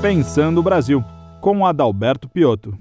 [0.00, 1.02] Pensando o Brasil,
[1.40, 2.78] com Adalberto Piotto.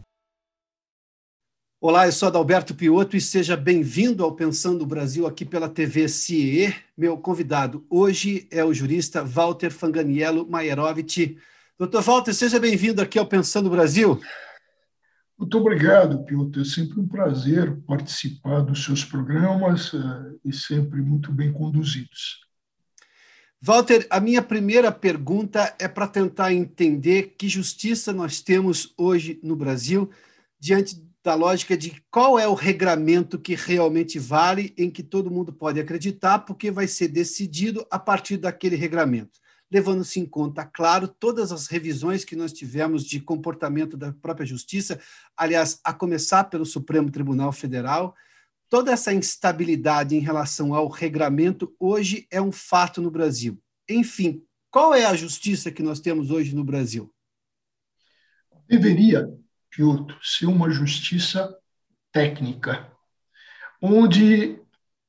[1.82, 6.08] Olá, eu sou Adalberto Piotto e seja bem-vindo ao Pensando o Brasil aqui pela TV
[6.08, 6.76] CIE.
[6.96, 11.36] Meu convidado hoje é o jurista Walter Fanganiello Maierovitch.
[11.80, 14.22] Doutor Walter, seja bem-vindo aqui ao Pensando o Brasil.
[15.36, 16.62] Muito obrigado, Piotr.
[16.62, 22.47] É sempre um prazer participar dos seus programas uh, e sempre muito bem conduzidos.
[23.60, 29.56] Walter, a minha primeira pergunta é para tentar entender que justiça nós temos hoje no
[29.56, 30.12] Brasil
[30.60, 35.52] diante da lógica de qual é o regramento que realmente vale, em que todo mundo
[35.52, 39.40] pode acreditar, porque vai ser decidido a partir daquele regramento,
[39.72, 45.00] levando-se em conta, claro, todas as revisões que nós tivemos de comportamento da própria justiça,
[45.36, 48.16] aliás, a começar pelo Supremo Tribunal Federal,
[48.70, 53.62] Toda essa instabilidade em relação ao regramento hoje é um fato no Brasil.
[53.90, 57.14] Enfim, qual é a justiça que nós temos hoje no Brasil?
[58.68, 59.26] Deveria,
[59.70, 61.58] Piotr, ser uma justiça
[62.12, 62.92] técnica,
[63.82, 64.60] onde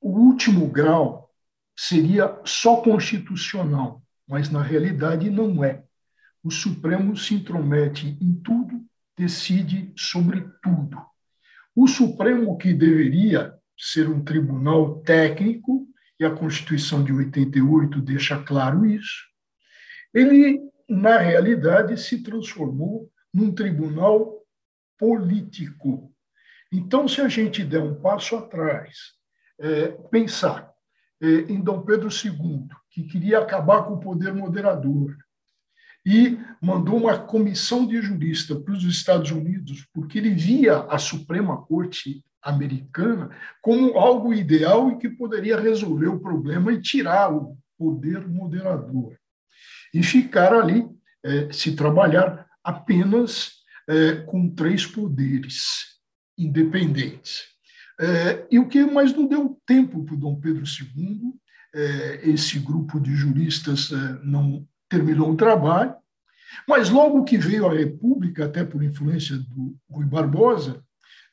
[0.01, 1.35] o último grau
[1.77, 5.83] seria só constitucional, mas na realidade não é.
[6.45, 11.08] O Supremo se intromete em tudo, decide sobre tudo.
[11.81, 15.87] O Supremo, que deveria ser um tribunal técnico,
[16.19, 19.25] e a Constituição de 88 deixa claro isso,
[20.13, 24.43] ele, na realidade, se transformou num tribunal
[24.99, 26.13] político.
[26.73, 29.13] Então, se a gente der um passo atrás,
[29.61, 30.69] é, pensar
[31.23, 35.17] é, em Dom Pedro II, que queria acabar com o poder moderador,
[36.05, 41.61] e mandou uma comissão de juristas para os Estados Unidos, porque ele via a Suprema
[41.63, 48.27] Corte americana como algo ideal e que poderia resolver o problema e tirar o poder
[48.27, 49.17] moderador.
[49.93, 50.87] E ficar ali,
[51.25, 53.53] é, se trabalhar apenas
[53.89, 55.99] é, com três poderes
[56.37, 57.45] independentes.
[58.01, 61.35] É, e o que mais não deu tempo para o Dom Pedro II,
[62.23, 63.91] esse grupo de juristas
[64.23, 65.95] não terminou o trabalho,
[66.67, 70.83] mas logo que veio a República, até por influência do Rui Barbosa,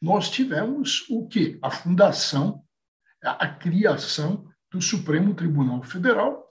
[0.01, 1.57] nós tivemos o quê?
[1.61, 2.61] A fundação,
[3.23, 6.45] a, a criação do Supremo Tribunal Federal,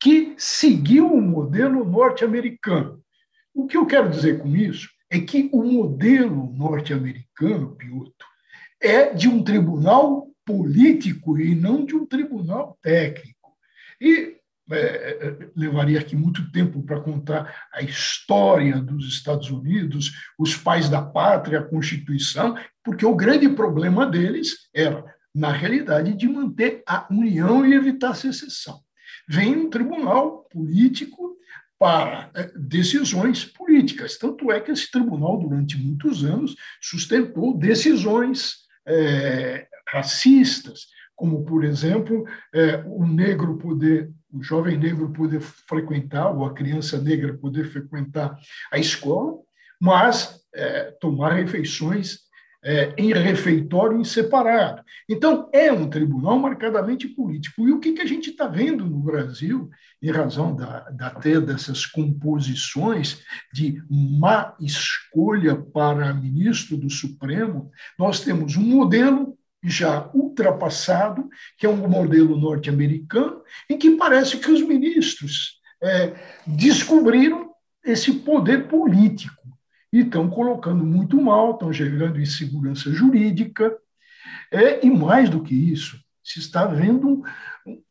[0.00, 3.02] que seguiu o modelo norte-americano.
[3.54, 8.24] O que eu quero dizer com isso é que o modelo norte-americano, Piotr,
[8.80, 13.52] é de um tribunal político e não de um tribunal técnico.
[14.00, 20.56] E é, é, levaria aqui muito tempo para contar a história dos Estados Unidos, os
[20.56, 26.82] pais da pátria, a Constituição, porque o grande problema deles era, na realidade, de manter
[26.86, 28.80] a união e evitar a secessão.
[29.28, 31.36] Vem um tribunal político
[31.78, 34.16] para é, decisões políticas.
[34.16, 40.86] Tanto é que esse tribunal, durante muitos anos, sustentou decisões é, racistas,
[41.16, 42.24] como, por exemplo,
[42.54, 48.36] é, o negro poder o jovem negro poder frequentar, ou a criança negra poder frequentar
[48.72, 49.34] a escola,
[49.80, 52.18] mas é, tomar refeições
[52.64, 54.82] é, em refeitório em separado.
[55.08, 57.66] Então, é um tribunal marcadamente político.
[57.66, 59.68] E o que, que a gente está vendo no Brasil,
[60.00, 63.20] em razão da, da, até dessas composições
[63.52, 71.68] de má escolha para ministro do Supremo, nós temos um modelo já ultrapassado, que é
[71.68, 76.14] um modelo norte-americano, em que parece que os ministros é,
[76.46, 77.52] descobriram
[77.84, 79.42] esse poder político
[79.92, 83.76] e estão colocando muito mal, estão gerando insegurança jurídica,
[84.50, 87.22] é, e mais do que isso, se está vendo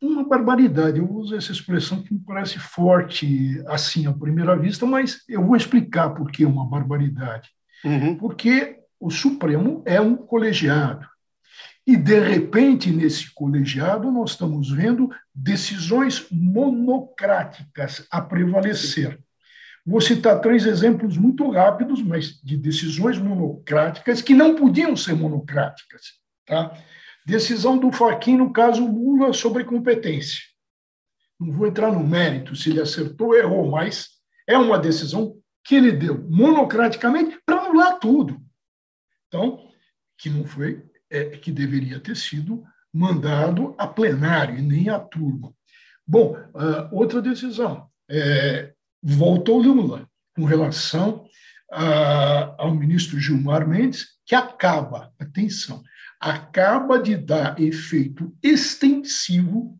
[0.01, 0.99] uma barbaridade.
[0.99, 5.55] Eu uso essa expressão que me parece forte assim à primeira vista, mas eu vou
[5.55, 7.49] explicar por que é uma barbaridade.
[7.83, 8.15] Uhum.
[8.15, 11.07] Porque o Supremo é um colegiado.
[11.91, 19.19] E, de repente, nesse colegiado, nós estamos vendo decisões monocráticas a prevalecer.
[19.85, 26.14] Vou citar três exemplos muito rápidos, mas de decisões monocráticas que não podiam ser monocráticas.
[26.46, 26.73] Tá?
[27.26, 30.40] Decisão do Fachin no caso Lula sobre competência.
[31.37, 34.11] Não vou entrar no mérito se ele acertou ou errou, mas
[34.47, 38.41] é uma decisão que ele deu monocraticamente para anular tudo.
[39.28, 39.67] Então,
[40.17, 42.63] que não foi é, que deveria ter sido
[42.93, 45.53] mandado a plenário e nem a turma.
[46.08, 47.87] Bom, uh, outra decisão.
[48.09, 51.25] É, volta ao Lula com relação
[51.72, 55.81] a, ao ministro Gilmar Mendes, que acaba, atenção,
[56.19, 59.78] acaba de dar efeito extensivo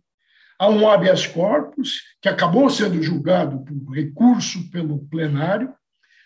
[0.58, 5.74] a um habeas corpus que acabou sendo julgado por recurso pelo plenário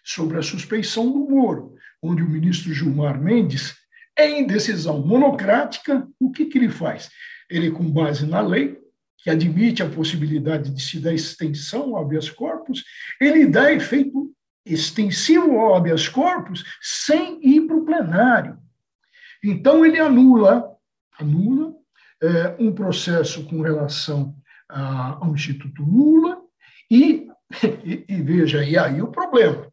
[0.04, 3.74] sobre a suspeição do Moro, onde o ministro Gilmar Mendes,
[4.18, 7.10] em decisão monocrática, o que, que ele faz?
[7.50, 8.80] Ele, com base na lei,
[9.18, 12.84] que admite a possibilidade de se dar extensão ao habeas corpus,
[13.20, 14.32] ele dá efeito
[14.66, 18.58] extensivo ao habeas corpus sem ir para o plenário.
[19.44, 20.72] Então, ele anula,
[21.20, 21.74] anula
[22.22, 24.36] é, um processo com relação
[24.70, 26.42] a, ao Instituto Lula
[26.90, 27.28] e,
[27.84, 29.72] e, e veja, e aí o problema,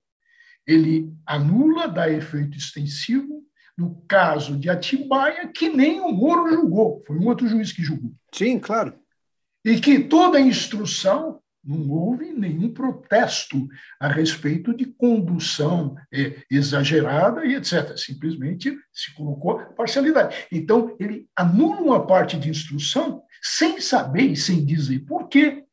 [0.67, 3.43] ele anula, dá efeito extensivo
[3.76, 8.12] no caso de Atibaia, que nem o Moro julgou, foi um outro juiz que julgou.
[8.32, 8.94] Sim, claro.
[9.64, 13.69] E que toda a instrução não houve nenhum protesto
[14.00, 17.96] a respeito de condução é, exagerada e etc.
[17.96, 20.46] Simplesmente se colocou parcialidade.
[20.50, 25.64] Então, ele anula uma parte de instrução sem saber e sem dizer por quê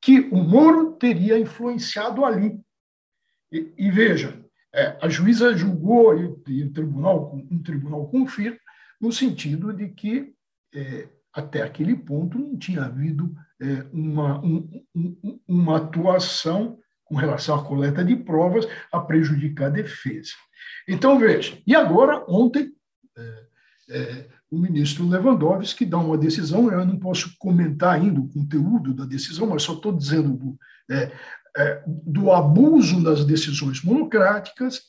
[0.00, 2.60] que o Moro teria influenciado ali.
[3.50, 4.41] E, e veja,
[4.74, 8.58] é, a juíza julgou, e, e o tribunal, um tribunal confirma,
[9.00, 10.32] no sentido de que
[10.74, 17.58] é, até aquele ponto não tinha havido é, uma, um, um, uma atuação com relação
[17.58, 20.32] à coleta de provas a prejudicar a defesa.
[20.88, 22.72] Então, veja, e agora, ontem,
[23.16, 23.46] é,
[23.90, 29.04] é, o ministro Lewandowski dá uma decisão, eu não posso comentar ainda o conteúdo da
[29.04, 30.58] decisão, mas só estou dizendo do,
[30.90, 31.10] é,
[31.86, 34.82] do abuso das decisões monocráticas,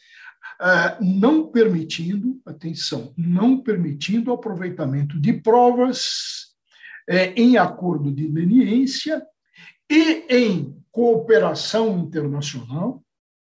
[0.62, 6.54] é, não permitindo, atenção, não permitindo o aproveitamento de provas
[7.08, 9.22] é, em acordo de leniência
[9.90, 13.04] e em cooperação internacional,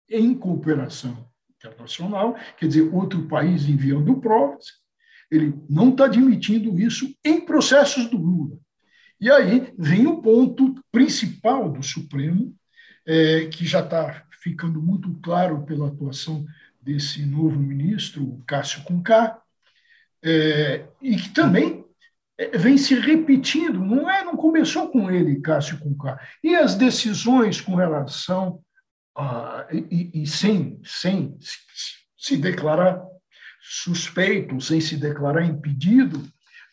[0.09, 4.65] em cooperação internacional, quer dizer, outro país enviando provas,
[5.31, 8.57] ele não está admitindo isso em processos do Lula.
[9.19, 12.53] E aí vem o ponto principal do Supremo,
[13.05, 16.45] é, que já está ficando muito claro pela atuação
[16.81, 19.39] desse novo ministro, Cássio Conká,
[20.23, 21.85] é, e que também
[22.37, 24.23] é, vem se repetindo, não é?
[24.23, 26.19] Não começou com ele, Cássio Conká.
[26.43, 28.61] E as decisões com relação
[29.15, 31.37] a, e, e sem, sem
[32.17, 33.01] se declarar
[33.61, 36.23] suspeito, sem se declarar impedido,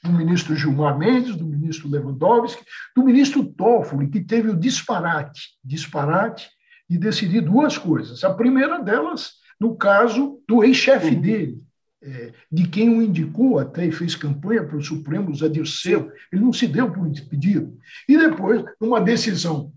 [0.02, 2.64] do ministro Gilmar Mendes, do ministro Lewandowski,
[2.94, 6.50] do ministro Toffoli, que teve o disparate, disparate
[6.88, 8.24] de decidir duas coisas.
[8.24, 11.20] A primeira delas, no caso do ex-chefe uhum.
[11.20, 11.62] dele,
[12.02, 16.42] é, de quem o indicou até e fez campanha para o Supremo, Zé Dirceu, ele
[16.42, 17.78] não se deu por impedido.
[18.08, 19.72] E depois, numa decisão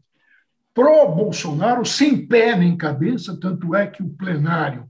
[0.73, 4.89] pró-Bolsonaro, sem pé nem cabeça, tanto é que o plenário,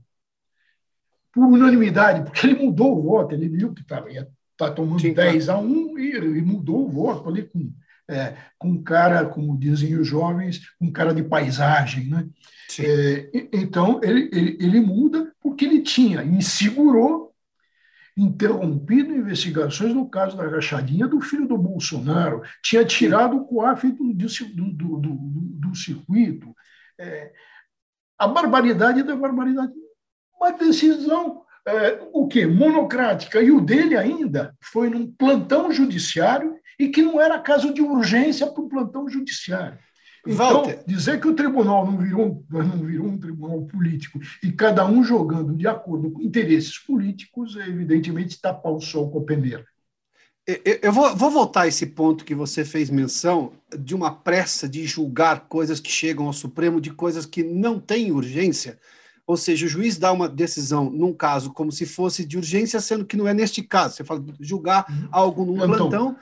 [1.30, 4.10] por unanimidade, porque ele mudou o voto, ele viu que estava
[4.56, 7.72] tá tomando Sim, 10 a 1 e, e mudou o voto ali com,
[8.08, 12.08] é, com cara, como dizem os jovens, um cara de paisagem.
[12.08, 12.26] Né?
[12.80, 17.26] É, então, ele, ele, ele muda porque ele tinha e segurou
[18.16, 24.14] interrompido investigações no caso da rachadinha do filho do Bolsonaro, tinha tirado o COAF do,
[24.14, 24.26] do,
[24.72, 26.54] do, do, do circuito.
[26.98, 27.30] É,
[28.18, 29.72] a barbaridade da barbaridade.
[30.40, 32.46] Uma decisão, é, o quê?
[32.46, 33.42] Monocrática.
[33.42, 38.46] E o dele ainda foi num plantão judiciário e que não era caso de urgência
[38.46, 39.78] para o plantão judiciário.
[40.26, 40.82] Então, Walter.
[40.86, 45.54] dizer que o tribunal não virou, não virou um tribunal político e cada um jogando
[45.54, 49.64] de acordo com interesses políticos, é evidentemente tapar o sol com a peneira.
[50.80, 54.86] Eu vou, vou, voltar a esse ponto que você fez menção de uma pressa de
[54.86, 58.78] julgar coisas que chegam ao Supremo, de coisas que não têm urgência.
[59.26, 63.04] Ou seja, o juiz dá uma decisão num caso como se fosse de urgência, sendo
[63.04, 63.96] que não é neste caso.
[63.96, 65.08] Você fala julgar uhum.
[65.10, 66.16] algo num plantão, plantão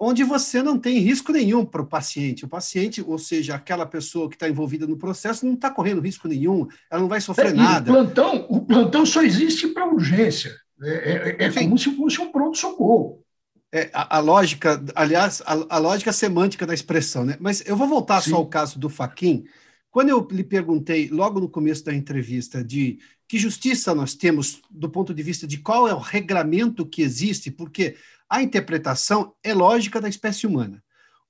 [0.00, 2.46] onde você não tem risco nenhum para o paciente.
[2.46, 6.26] O paciente, ou seja, aquela pessoa que está envolvida no processo, não está correndo risco
[6.26, 7.90] nenhum, ela não vai sofrer é, nada.
[7.90, 10.56] O plantão, o plantão só existe para urgência.
[10.82, 13.22] É, é, é como se fosse um pronto-socorro.
[13.70, 17.36] É, a, a, lógica, aliás, a, a, lógica semântica da expressão, né?
[17.38, 18.30] Mas eu vou voltar Sim.
[18.30, 19.44] só ao caso do Faquin.
[19.90, 24.88] Quando eu lhe perguntei, logo no começo da entrevista, de que justiça nós temos do
[24.88, 27.96] ponto de vista de qual é o regramento que existe, porque
[28.28, 30.82] a interpretação é lógica da espécie humana.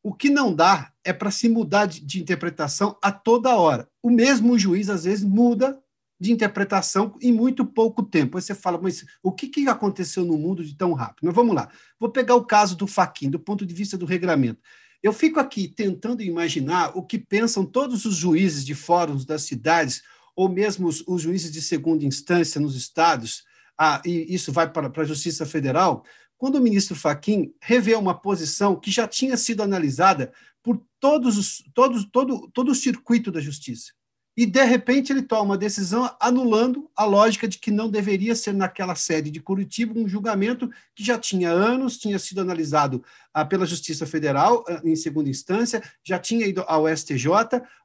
[0.02, 3.88] O que não dá é para se mudar de, interpretação a toda hora.
[4.02, 5.78] O mesmo juiz, às vezes, muda
[6.18, 8.36] de interpretação em muito pouco tempo.
[8.36, 11.26] Aí você fala, mas o que, que aconteceu no mundo de tão rápido?
[11.26, 11.70] Mas vamos lá.
[11.98, 14.60] Vou pegar o caso do Faquin, do ponto de vista do regramento.
[15.02, 20.02] Eu fico aqui tentando imaginar o que pensam todos os juízes de fóruns das cidades,
[20.37, 23.45] ou mesmo os, os juízes de segunda instância nos estados,
[23.78, 26.04] ah, e isso vai para, para a Justiça Federal,
[26.37, 31.64] quando o ministro Faquim revê uma posição que já tinha sido analisada por todos os,
[31.75, 33.92] todos, todo, todo o circuito da justiça.
[34.37, 38.54] E de repente ele toma uma decisão anulando a lógica de que não deveria ser
[38.54, 43.66] naquela sede de Curitiba um julgamento que já tinha anos, tinha sido analisado ah, pela
[43.66, 47.26] Justiça Federal ah, em segunda instância, já tinha ido ao STJ,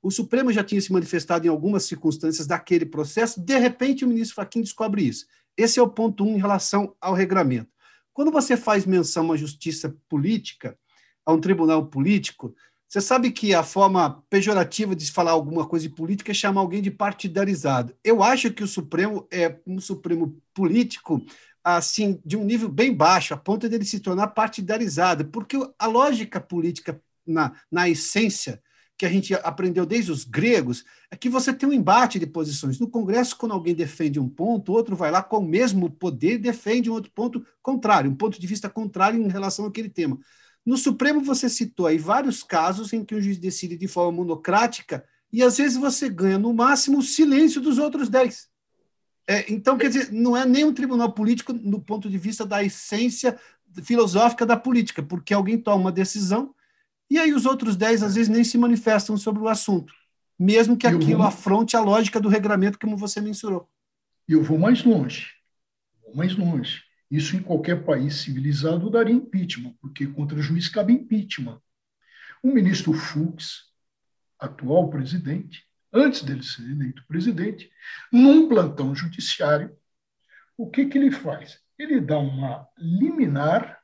[0.02, 4.36] o Supremo já tinha se manifestado em algumas circunstâncias daquele processo, de repente o ministro
[4.36, 5.26] Fachin descobre isso.
[5.58, 7.70] Esse é o ponto um em relação ao regramento.
[8.14, 10.78] Quando você faz menção uma justiça política,
[11.26, 12.56] a um tribunal político,
[12.88, 16.82] você sabe que a forma pejorativa de falar alguma coisa de política é chamar alguém
[16.82, 17.96] de partidarizado.
[18.04, 21.22] Eu acho que o Supremo é um Supremo político
[21.64, 25.88] assim de um nível bem baixo, a ponto de ele se tornar partidarizado, porque a
[25.88, 28.62] lógica política na, na essência
[28.98, 32.80] que a gente aprendeu desde os gregos é que você tem um embate de posições.
[32.80, 36.38] No Congresso, quando alguém defende um ponto, outro vai lá com o mesmo poder e
[36.38, 40.18] defende um outro ponto contrário, um ponto de vista contrário em relação àquele tema.
[40.66, 45.06] No Supremo, você citou aí vários casos em que o juiz decide de forma monocrática
[45.32, 48.50] e às vezes você ganha, no máximo, o silêncio dos outros dez.
[49.28, 52.64] É, então, quer dizer, não é nem um tribunal político no ponto de vista da
[52.64, 53.38] essência
[53.84, 56.54] filosófica da política, porque alguém toma uma decisão
[57.10, 59.94] e aí os outros dez, às vezes, nem se manifestam sobre o assunto,
[60.38, 61.28] mesmo que aquilo vou...
[61.28, 63.70] afronte a lógica do regramento, como você mensurou.
[64.28, 65.28] E eu vou mais longe.
[66.04, 66.85] Vou mais longe.
[67.16, 71.62] Isso em qualquer país civilizado daria impeachment, porque contra o juiz cabe impeachment.
[72.44, 73.72] O ministro Fux,
[74.38, 77.72] atual presidente, antes dele ser eleito presidente,
[78.12, 79.74] num plantão judiciário,
[80.58, 81.58] o que, que ele faz?
[81.80, 83.82] Ele dá uma liminar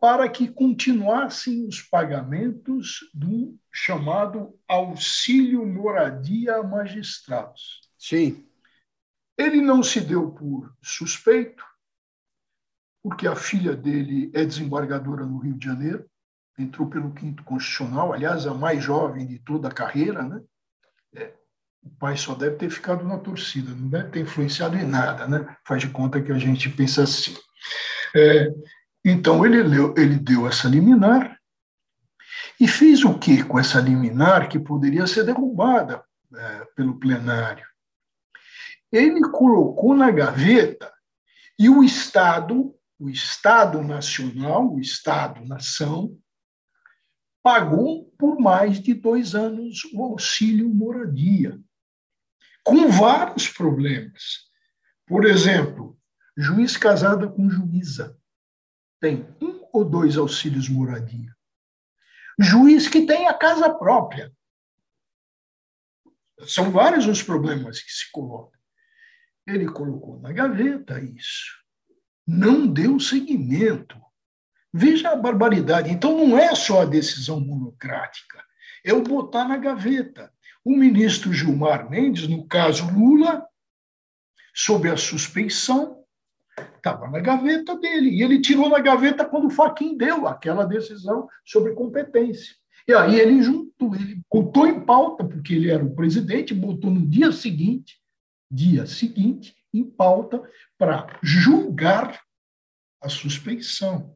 [0.00, 7.80] para que continuassem os pagamentos do chamado auxílio moradia a magistrados.
[7.96, 8.44] Sim.
[9.38, 11.64] Ele não se deu por suspeito,
[13.02, 16.06] porque a filha dele é desembargadora no Rio de Janeiro,
[16.58, 20.40] entrou pelo quinto constitucional, aliás, a mais jovem de toda a carreira, né?
[21.16, 21.32] É,
[21.82, 25.56] o pai só deve ter ficado na torcida, não deve ter influenciado em nada, né?
[25.66, 27.34] Faz de conta que a gente pensa assim.
[28.14, 28.48] É,
[29.04, 31.36] então, ele, leu, ele deu essa liminar
[32.60, 36.04] e fez o que com essa liminar que poderia ser derrubada
[36.34, 37.66] é, pelo plenário?
[38.92, 40.92] Ele colocou na gaveta
[41.58, 46.16] e o Estado o Estado Nacional, o Estado-nação,
[47.42, 51.60] pagou por mais de dois anos o auxílio moradia,
[52.62, 54.48] com vários problemas.
[55.04, 55.98] Por exemplo,
[56.36, 58.16] juiz casado com juíza
[59.00, 61.34] tem um ou dois auxílios moradia.
[62.38, 64.32] Juiz que tem a casa própria.
[66.46, 68.60] São vários os problemas que se colocam.
[69.44, 71.61] Ele colocou na gaveta isso
[72.26, 73.96] não deu seguimento.
[74.72, 75.90] Veja a barbaridade.
[75.90, 78.42] Então, não é só a decisão monocrática,
[78.84, 80.32] é o botar na gaveta.
[80.64, 83.44] O ministro Gilmar Mendes, no caso Lula,
[84.54, 86.02] sob a suspeição,
[86.76, 88.10] estava na gaveta dele.
[88.10, 92.54] E ele tirou na gaveta quando o Faquin deu aquela decisão sobre competência.
[92.86, 97.06] E aí ele juntou, ele botou em pauta, porque ele era o presidente, botou no
[97.06, 98.00] dia seguinte,
[98.50, 100.42] dia seguinte, em pauta
[100.78, 102.20] para julgar
[103.00, 104.14] a suspeição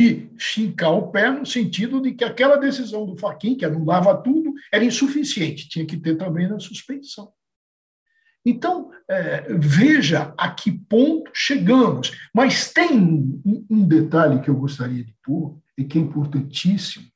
[0.00, 4.52] e fincar o pé no sentido de que aquela decisão do Faquin, que anulava tudo,
[4.72, 7.32] era insuficiente, tinha que ter também na suspeição.
[8.44, 12.12] Então, é, veja a que ponto chegamos.
[12.34, 17.06] Mas tem um, um detalhe que eu gostaria de pôr, e que é importantíssimo,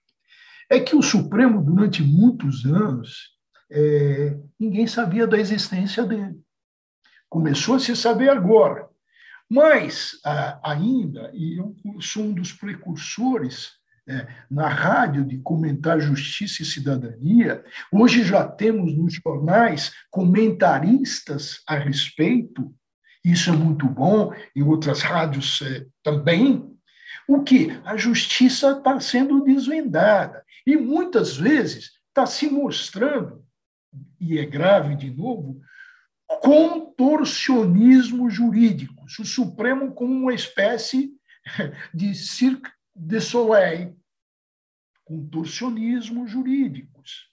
[0.70, 3.36] é que o Supremo, durante muitos anos,
[3.70, 6.38] é, ninguém sabia da existência dele.
[7.28, 8.88] Começou a se saber agora.
[9.50, 10.12] Mas,
[10.62, 17.62] ainda, e eu sou um dos precursores é, na rádio de comentar justiça e cidadania,
[17.92, 22.74] hoje já temos nos jornais comentaristas a respeito,
[23.22, 26.74] isso é muito bom, em outras rádios é, também.
[27.28, 27.78] O que?
[27.84, 33.44] A justiça está sendo desvendada e muitas vezes está se mostrando,
[34.18, 35.60] e é grave de novo,
[36.36, 41.14] contorcionismo jurídico, o Supremo como uma espécie
[41.94, 43.96] de Cirque de Soleil,
[45.04, 47.30] contorcionismo jurídicos,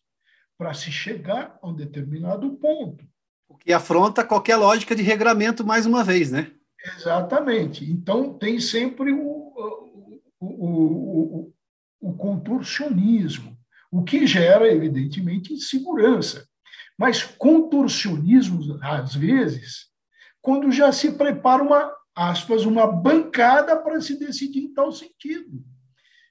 [0.58, 3.06] para se chegar a um determinado ponto.
[3.50, 6.52] O que afronta qualquer lógica de regramento, mais uma vez, né?
[6.96, 7.84] Exatamente.
[7.84, 11.54] Então, tem sempre o, o, o, o,
[12.00, 13.58] o contorcionismo,
[13.92, 16.48] o que gera, evidentemente, insegurança
[16.98, 19.88] mas contorcionismo, às vezes,
[20.42, 25.64] quando já se prepara uma, aspas, uma bancada para se decidir em tal sentido.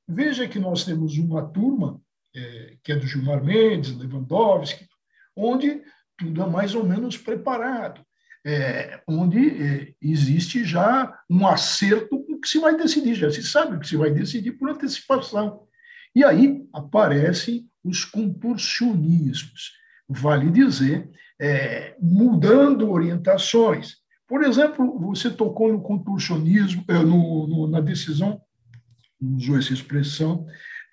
[0.06, 2.00] Veja que nós temos uma turma,
[2.34, 4.86] é, que é do Gilmar Mendes, Lewandowski,
[5.36, 5.82] onde
[6.16, 8.04] tudo é mais ou menos preparado,
[8.46, 13.42] é, onde é, existe já um acerto com o que se vai decidir, já se
[13.42, 15.66] sabe o que se vai decidir por antecipação.
[16.14, 19.72] E aí aparecem os contorcionismos,
[20.08, 23.96] vale dizer, é, mudando orientações.
[24.26, 28.40] Por exemplo, você tocou no contorcionismo, é, no, no, na decisão,
[29.20, 30.46] usou essa expressão,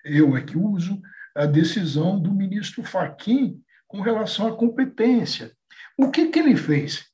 [0.04, 1.00] eu é que uso,
[1.34, 5.52] a decisão do ministro Faquim com relação à competência.
[5.96, 7.06] O que, que ele fez?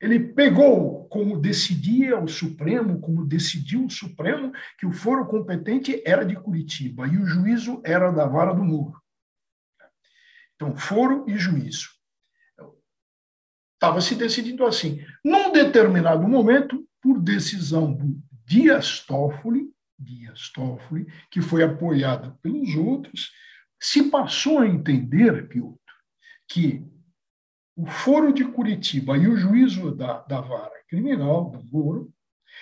[0.00, 6.24] Ele pegou, como decidia o Supremo, como decidiu o Supremo, que o foro competente era
[6.24, 9.00] de Curitiba e o juízo era da vara do muro.
[10.54, 11.88] Então, foro e juízo.
[13.74, 15.04] Estava se decidindo assim.
[15.24, 23.30] Num determinado momento, por decisão do Dias Toffoli, Dias Toffoli, que foi apoiada pelos outros,
[23.80, 25.78] se passou a entender, Piotr,
[26.48, 26.82] que
[27.76, 32.12] o foro de Curitiba e o juízo da, da vara criminal, do Moro,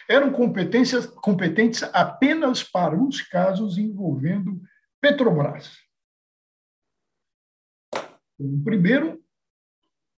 [0.08, 4.61] eram competências, competentes apenas para os casos envolvendo
[5.00, 5.81] Petrobras.
[8.42, 9.22] Um primeiro,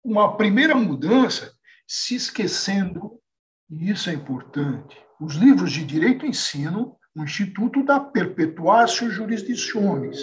[0.04, 1.54] uma primeira mudança,
[1.86, 3.20] se esquecendo,
[3.70, 10.20] e isso é importante, os livros de direito ensinam o Instituto da Perpetuatio Jurisdicionis.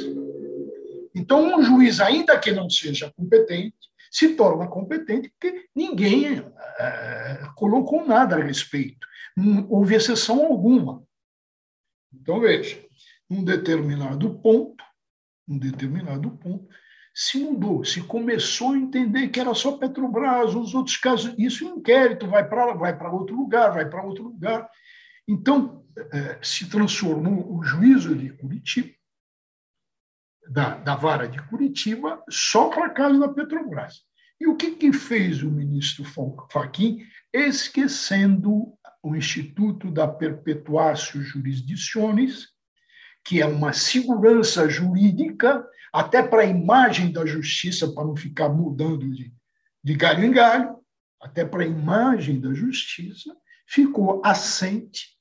[1.14, 3.76] Então, um juiz, ainda que não seja competente,
[4.10, 6.38] se torna competente porque ninguém
[6.78, 9.06] é, colocou nada a respeito.
[9.36, 11.04] Não houve exceção alguma.
[12.12, 12.82] Então, veja,
[13.28, 14.82] num determinado ponto,
[15.46, 16.68] um determinado ponto,
[17.22, 22.26] se mudou, se começou a entender que era só Petrobras, os outros casos, isso inquérito
[22.26, 24.66] vai para vai para outro lugar, vai para outro lugar.
[25.28, 25.84] Então,
[26.14, 28.88] é, se transformou o juízo de Curitiba
[30.48, 34.00] da, da vara de Curitiba só para caso da Petrobras.
[34.40, 36.06] E o que, que fez o ministro
[36.50, 42.48] Fachin, esquecendo o Instituto da Perpetuatio Jurisdicionis,
[43.22, 49.10] que é uma segurança jurídica, até para a imagem da justiça, para não ficar mudando
[49.10, 49.32] de,
[49.82, 50.78] de galho em galho,
[51.20, 55.18] até para a imagem da justiça, ficou assente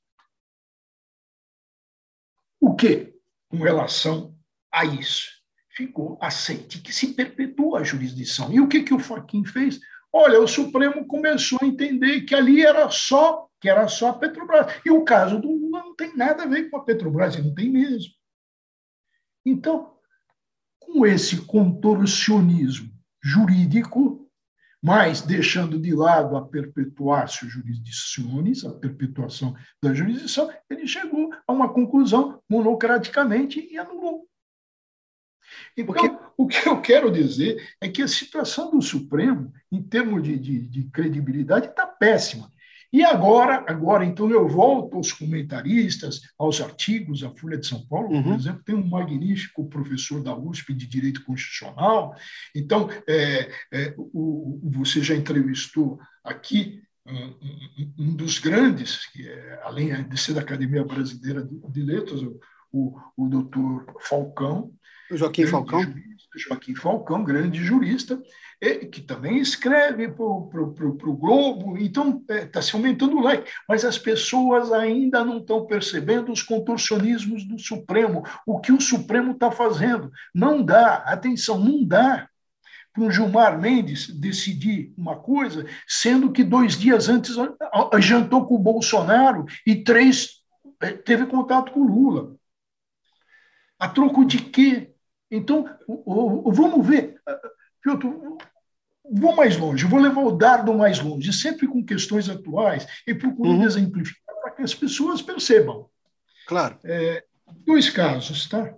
[2.60, 3.14] o quê?
[3.48, 4.36] Com relação
[4.70, 5.28] a isso.
[5.70, 8.52] Ficou aceite que se perpetua a jurisdição.
[8.52, 9.80] E o que, que o Faquin fez?
[10.12, 14.80] Olha, o Supremo começou a entender que ali era só que era só a Petrobras.
[14.84, 17.54] E o caso do Lula não tem nada a ver com a Petrobras, e não
[17.54, 18.12] tem mesmo.
[19.44, 19.94] Então,
[20.92, 22.90] com esse contorcionismo
[23.22, 24.28] jurídico,
[24.82, 31.72] mas deixando de lado a perpetuatio jurisdicionis, a perpetuação da jurisdição, ele chegou a uma
[31.72, 34.26] conclusão monocraticamente e anulou.
[35.76, 36.16] Então, Porque...
[36.36, 40.66] o que eu quero dizer é que a situação do Supremo, em termos de, de,
[40.66, 42.50] de credibilidade, está péssima.
[42.92, 48.08] E agora, agora, então, eu volto aos comentaristas, aos artigos, a Folha de São Paulo,
[48.10, 48.22] uhum.
[48.22, 52.16] por exemplo, tem um magnífico professor da USP de Direito Constitucional.
[52.54, 60.02] Então, é, é, o, você já entrevistou aqui um, um, dos grandes, que é, além
[60.08, 62.40] de ser da Academia Brasileira de, de Letras, o,
[62.72, 64.72] o, o doutor Falcão,
[65.14, 65.82] o Joaquim Falcão?
[65.82, 68.20] Jurista, Joaquim Falcão, grande jurista,
[68.92, 73.96] que também escreve para o Globo, então está é, se aumentando o like, mas as
[73.96, 80.12] pessoas ainda não estão percebendo os contorcionismos do Supremo, o que o Supremo está fazendo.
[80.34, 82.28] Não dá, atenção, não dá
[82.92, 87.36] para o Gilmar Mendes decidir uma coisa, sendo que dois dias antes
[87.98, 90.40] jantou com o Bolsonaro e três
[90.82, 92.36] é, teve contato com o Lula.
[93.78, 94.89] A troco de quê?
[95.30, 97.20] Então, vamos ver.
[97.82, 98.06] Piotr,
[99.10, 103.60] vou mais longe, vou levar o dardo mais longe, sempre com questões atuais e procurando
[103.60, 103.66] uhum.
[103.66, 105.88] exemplificar para que as pessoas percebam.
[106.46, 106.78] Claro.
[106.84, 107.24] É,
[107.64, 108.74] dois casos, tá?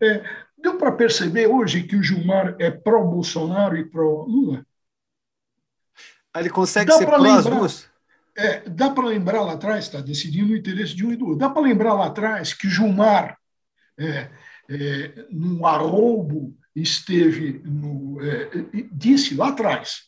[0.00, 0.22] É,
[0.58, 4.64] deu para perceber hoje que o Gilmar é pró-Bolsonaro e pró-Lula?
[6.36, 7.90] Ele consegue dá ser pró as duas?
[8.36, 11.38] É, dá para lembrar lá atrás, está decidindo o interesse de um e do outro.
[11.38, 13.38] Dá para lembrar lá atrás que Gilmar
[14.68, 18.50] é, é, num arrobo, esteve no, é,
[18.92, 20.02] disse lá atrás.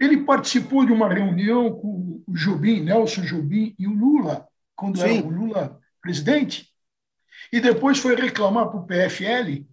[0.00, 5.18] Ele participou de uma reunião com o Jobim, Nelson Jobim e o Lula, quando Sim.
[5.18, 6.68] era o Lula presidente,
[7.52, 9.64] e depois foi reclamar para o PFL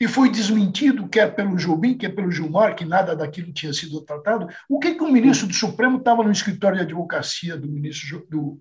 [0.00, 4.48] e foi desmentido, quer pelo Jobim, quer pelo Gilmar, que nada daquilo tinha sido tratado.
[4.68, 8.60] O que, que o ministro do Supremo estava no escritório de advocacia do ministro do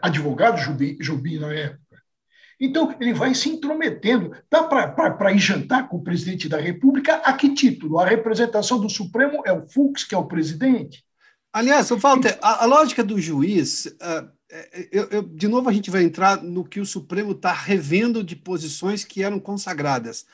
[0.00, 1.91] advogado Jobim, Jobim na época?
[2.64, 4.30] Então, ele vai se intrometendo.
[4.48, 7.16] Dá para ir jantar com o presidente da República?
[7.16, 7.98] A que título?
[7.98, 11.04] A representação do Supremo é o Fux, que é o presidente?
[11.52, 13.86] Aliás, Walter, a, a lógica do juiz.
[13.86, 14.30] Uh,
[14.92, 18.36] eu, eu, de novo, a gente vai entrar no que o Supremo está revendo de
[18.36, 20.24] posições que eram consagradas.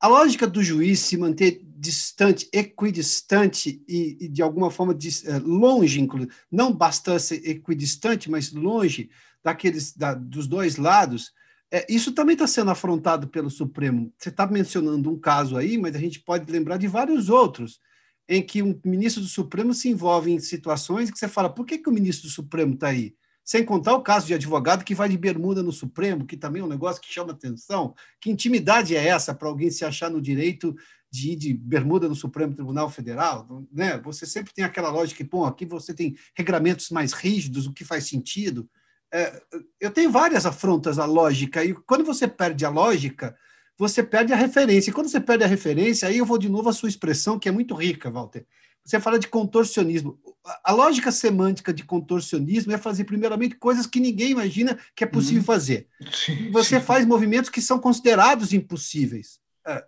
[0.00, 6.00] A lógica do juiz se manter distante, equidistante e, e de alguma forma eh, longe,
[6.00, 9.10] inclusive, não bastante equidistante, mas longe
[9.42, 11.32] daqueles da, dos dois lados,
[11.74, 14.12] é, isso também está sendo afrontado pelo Supremo.
[14.16, 17.80] Você está mencionando um caso aí, mas a gente pode lembrar de vários outros
[18.28, 21.78] em que um ministro do Supremo se envolve em situações que você fala, por que,
[21.78, 23.16] que o ministro do Supremo está aí?
[23.44, 26.64] Sem contar o caso de advogado que vai de bermuda no Supremo, que também é
[26.64, 27.92] um negócio que chama atenção.
[28.20, 30.76] Que intimidade é essa para alguém se achar no direito
[31.10, 33.66] de ir de bermuda no Supremo Tribunal Federal?
[33.72, 33.98] Né?
[34.02, 37.84] Você sempre tem aquela lógica que, bom, aqui você tem regramentos mais rígidos, o que
[37.84, 38.70] faz sentido.
[39.14, 39.40] É,
[39.80, 43.38] eu tenho várias afrontas à lógica, e quando você perde a lógica,
[43.78, 44.90] você perde a referência.
[44.90, 47.48] E quando você perde a referência, aí eu vou de novo à sua expressão, que
[47.48, 48.44] é muito rica, Walter.
[48.84, 50.18] Você fala de contorcionismo.
[50.64, 55.38] A lógica semântica de contorcionismo é fazer, primeiramente, coisas que ninguém imagina que é possível
[55.38, 55.46] uhum.
[55.46, 55.86] fazer.
[56.12, 56.84] Sim, você sim.
[56.84, 59.38] faz movimentos que são considerados impossíveis.
[59.64, 59.86] É,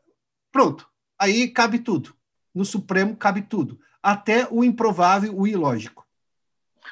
[0.53, 0.89] pronto.
[1.19, 2.15] Aí cabe tudo.
[2.55, 3.81] No Supremo cabe tudo.
[4.01, 6.07] Até o improvável, o ilógico.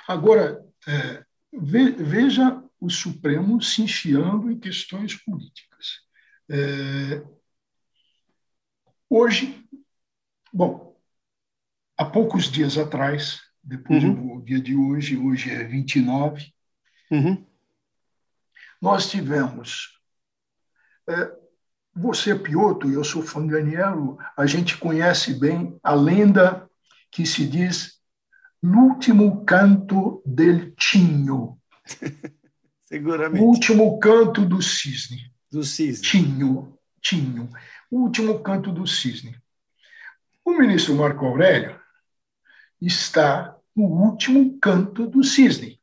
[0.09, 1.25] Agora, é,
[1.59, 6.01] veja o Supremo se enfiando em questões políticas.
[6.49, 7.25] É,
[9.09, 9.67] hoje,
[10.53, 11.01] bom,
[11.97, 14.39] há poucos dias atrás, depois uhum.
[14.39, 16.53] do dia de hoje, hoje é 29,
[17.11, 17.47] uhum.
[18.81, 19.99] nós tivemos.
[21.09, 21.45] É,
[21.95, 26.69] você é Piotto, eu sou Fanganiello, a gente conhece bem a lenda
[27.11, 28.01] que se diz
[28.65, 31.61] L'ultimo canto del Tinho.
[32.83, 33.45] Seguramente.
[33.45, 35.31] O último canto do cisne.
[35.53, 36.03] Do cisne.
[36.03, 37.51] Tinho, Tinho.
[37.91, 39.37] O último canto do cisne.
[40.43, 41.79] O ministro Marco Aurélio
[42.81, 45.79] está no último canto do cisne.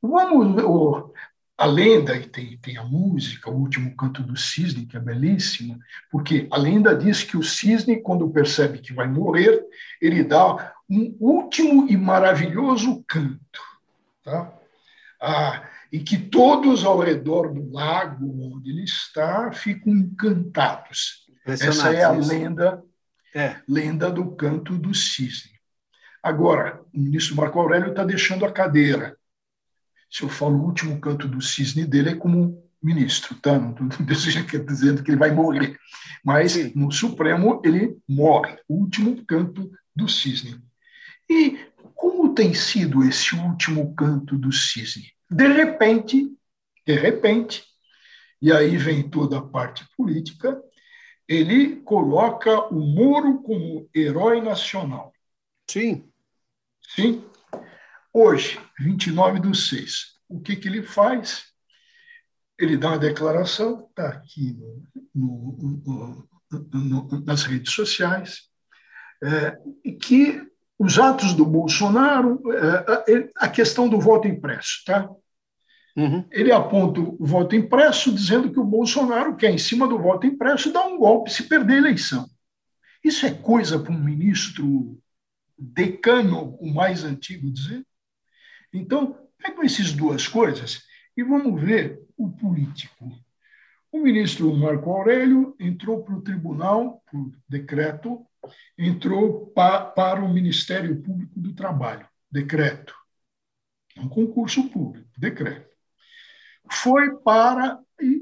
[0.00, 1.12] Vamos, o,
[1.58, 5.78] a lenda, e tem, tem a música, o último canto do cisne, que é belíssima,
[6.10, 9.62] porque a lenda diz que o cisne, quando percebe que vai morrer,
[10.00, 13.60] ele dá um último e maravilhoso canto.
[14.24, 14.52] Tá?
[15.20, 21.26] Ah, e que todos ao redor do lago onde ele está ficam encantados.
[21.46, 22.28] Essa é a isso.
[22.28, 22.82] lenda,
[23.34, 23.56] é.
[23.68, 25.52] lenda do canto do cisne.
[26.22, 29.16] Agora, o ministro Marco Aurélio está deixando a cadeira.
[30.10, 33.58] Se eu falo o último canto do cisne dele, é como ministro, tá?
[33.58, 33.70] Não
[34.10, 35.78] estou dizendo que ele vai morrer.
[36.24, 36.72] Mas Sim.
[36.74, 40.60] no Supremo ele morre, o último canto do cisne.
[41.30, 41.56] E
[41.94, 45.12] como tem sido esse último canto do cisne?
[45.30, 46.28] De repente,
[46.84, 47.64] de repente,
[48.42, 50.60] e aí vem toda a parte política,
[51.28, 55.12] ele coloca o Moro como herói nacional.
[55.70, 56.10] Sim.
[56.82, 57.24] Sim?
[58.12, 61.44] Hoje, 29 do 6, o que, que ele faz?
[62.58, 64.58] Ele dá uma declaração, está aqui
[65.14, 66.28] no, no,
[66.74, 68.50] no, nas redes sociais,
[69.22, 69.56] é,
[70.02, 70.49] que
[70.80, 72.40] os atos do Bolsonaro,
[73.06, 75.10] é, a questão do voto impresso, tá?
[75.94, 76.24] Uhum.
[76.30, 80.72] Ele aponta o voto impresso, dizendo que o Bolsonaro quer, em cima do voto impresso,
[80.72, 82.26] dar um golpe se perder a eleição.
[83.04, 84.98] Isso é coisa para um ministro
[85.58, 87.84] decano, o mais antigo dizer.
[88.72, 90.80] Então, pegam essas duas coisas
[91.14, 93.12] e vamos ver o político.
[93.92, 98.24] O ministro Marco Aurélio entrou para o tribunal, por decreto,
[98.76, 102.94] entrou pa, para o Ministério Público do Trabalho, decreto.
[103.96, 105.68] Um concurso público, decreto.
[106.70, 107.78] Foi para.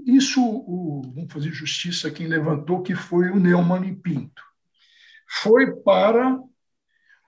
[0.06, 4.42] Isso, o, vamos fazer justiça, quem levantou, que foi o Neumann Pinto.
[5.28, 6.40] Foi para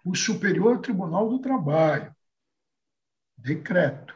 [0.04, 2.14] o Superior Tribunal do Trabalho,
[3.36, 4.14] decreto.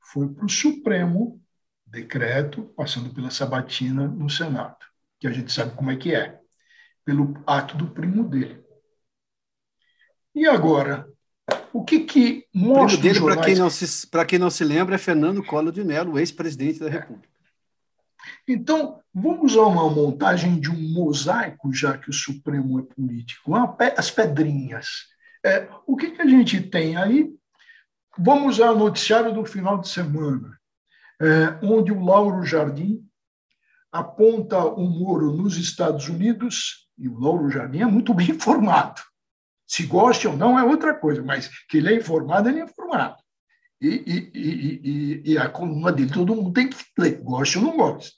[0.00, 1.40] Foi para o Supremo,
[1.86, 4.84] decreto, passando pela sabatina no Senado,
[5.20, 6.40] que a gente sabe como é que é,
[7.04, 8.64] pelo ato do primo dele.
[10.34, 11.06] E agora,
[11.72, 14.94] o que que mostra o primo dele, para quem, não se, quem não se lembra,
[14.94, 17.28] é Fernando Collor de Mello, ex-presidente da República.
[18.48, 23.52] Então, vamos a uma montagem de um mosaico, já que o Supremo é político,
[23.96, 24.86] as pedrinhas.
[25.44, 27.30] É, o que, que a gente tem aí?
[28.18, 30.58] Vamos ao noticiário do final de semana,
[31.20, 33.04] é, onde o Lauro Jardim
[33.92, 39.00] aponta o Moro nos Estados Unidos, e o Lauro Jardim é muito bem informado.
[39.66, 43.16] Se gosta ou não é outra coisa, mas que ele é informado, ele é informado.
[43.80, 47.76] E, e, e, e, a coluna dele todo mundo tem que ler, gosta ou não
[47.76, 48.12] gosta.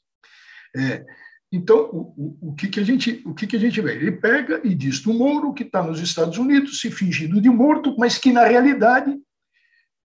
[0.76, 1.04] É,
[1.50, 3.94] então, o, o, o, que, que, a gente, o que, que a gente vê?
[3.94, 7.96] Ele pega e diz do Moro, que está nos Estados Unidos, se fingindo de morto,
[7.98, 9.16] mas que, na realidade,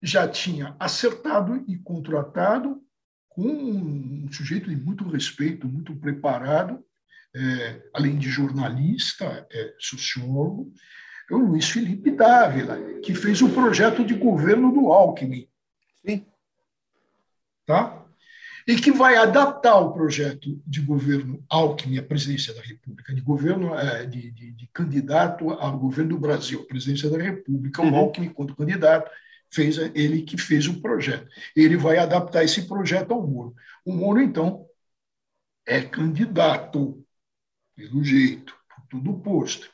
[0.01, 2.81] já tinha acertado e contratado
[3.29, 6.83] com um sujeito de muito respeito, muito preparado,
[7.35, 10.71] é, além de jornalista, é, sociólogo,
[11.29, 15.47] é o Luiz Felipe Dávila, que fez o projeto de governo do Alckmin.
[16.05, 16.25] Sim.
[17.65, 18.05] Tá?
[18.65, 23.75] E que vai adaptar o projeto de governo Alckmin à presidência da República, de governo
[23.75, 27.93] é, de, de, de, candidato ao governo do Brasil, à presidência da República, uhum.
[27.93, 29.09] o Alckmin, quanto candidato,
[29.49, 31.27] fez ele que fez o projeto.
[31.55, 33.55] Ele vai adaptar esse projeto ao Moro.
[33.85, 34.65] O Moro, então,
[35.65, 37.05] é candidato,
[37.77, 39.69] pelo jeito, por tudo posto.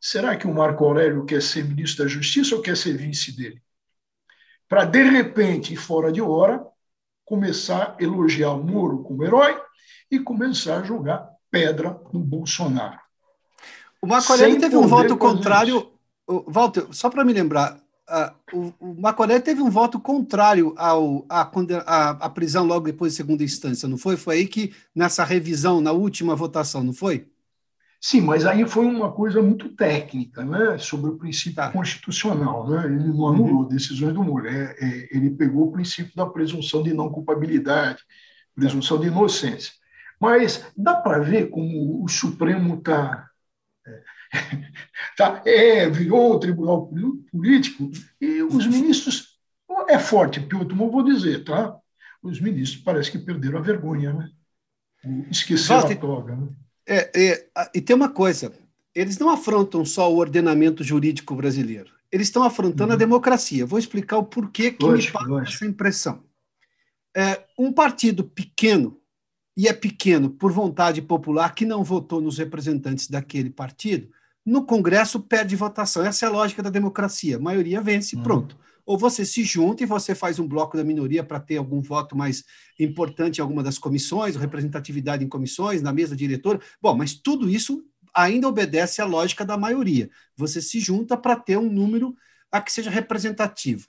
[0.00, 3.62] Será que o Marco Aurélio quer ser ministro da Justiça ou quer ser vice dele?
[4.66, 6.64] Para, de repente, fora de hora,
[7.26, 9.60] começar a elogiar o Moro como herói
[10.10, 12.98] e começar a jogar pedra no Bolsonaro.
[14.00, 15.92] O Marco Aurélio teve um voto contrário.
[16.26, 17.78] Walter, só para me lembrar,
[18.52, 21.42] o, o Macolé teve um voto contrário ao, à,
[21.86, 24.16] à, à prisão logo depois de segunda instância, não foi?
[24.16, 27.26] Foi aí que, nessa revisão, na última votação, não foi?
[28.00, 31.70] Sim, mas aí foi uma coisa muito técnica, né, sobre o princípio tá.
[31.70, 32.68] constitucional.
[32.68, 32.86] Né?
[32.86, 33.68] Ele não anulou uhum.
[33.68, 38.02] decisões do Moro, é, é, ele pegou o princípio da presunção de não culpabilidade,
[38.54, 39.72] presunção de inocência.
[40.20, 43.27] Mas dá para ver como o Supremo está
[45.16, 45.42] tá?
[45.44, 46.90] É, virou o tribunal
[47.30, 49.38] político e os ministros.
[49.88, 51.76] É forte, Piotr, não vou dizer, tá?
[52.22, 54.30] Os ministros parece que perderam a vergonha, né?
[55.30, 56.36] Esqueceram Nossa, a toga.
[56.36, 56.48] Né?
[56.86, 58.52] É, é, e tem uma coisa:
[58.94, 62.96] eles não afrontam só o ordenamento jurídico brasileiro, eles estão afrontando uhum.
[62.96, 63.66] a democracia.
[63.66, 66.24] Vou explicar o porquê que lógico, me passa essa impressão.
[67.16, 69.00] É, um partido pequeno,
[69.56, 74.10] e é pequeno por vontade popular, que não votou nos representantes daquele partido,
[74.48, 76.02] no Congresso perde votação.
[76.02, 77.36] Essa é a lógica da democracia.
[77.36, 78.22] A maioria vence, uhum.
[78.22, 78.56] pronto.
[78.86, 82.16] Ou você se junta e você faz um bloco da minoria para ter algum voto
[82.16, 82.42] mais
[82.80, 86.58] importante em alguma das comissões, representatividade em comissões, na mesa diretora.
[86.80, 87.84] Bom, mas tudo isso
[88.14, 90.08] ainda obedece à lógica da maioria.
[90.34, 92.16] Você se junta para ter um número
[92.50, 93.86] a que seja representativo.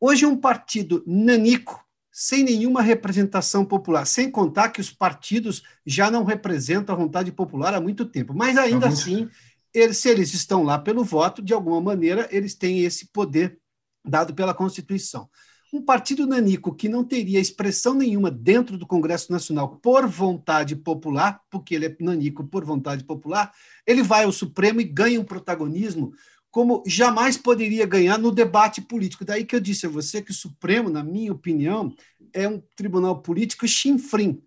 [0.00, 6.22] Hoje, um partido nanico, sem nenhuma representação popular, sem contar que os partidos já não
[6.22, 9.28] representam a vontade popular há muito tempo, mas ainda assim
[9.78, 13.58] eles, se eles estão lá pelo voto, de alguma maneira, eles têm esse poder
[14.04, 15.28] dado pela Constituição.
[15.72, 21.40] Um partido nanico que não teria expressão nenhuma dentro do Congresso Nacional por vontade popular,
[21.50, 23.52] porque ele é nanico por vontade popular,
[23.86, 26.12] ele vai ao Supremo e ganha um protagonismo
[26.50, 29.26] como jamais poderia ganhar no debate político.
[29.26, 31.94] Daí que eu disse a você que o Supremo, na minha opinião,
[32.32, 34.40] é um tribunal político chinfrim.